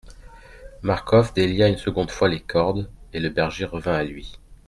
Marcof 0.81 1.31
délia 1.35 1.67
une 1.67 1.77
seconde 1.77 2.09
fois 2.09 2.27
les 2.27 2.39
cordes, 2.39 2.89
et 3.13 3.19
le 3.19 3.29
berger 3.29 3.65
revint 3.65 3.93
à 3.93 4.03
lui. 4.03 4.39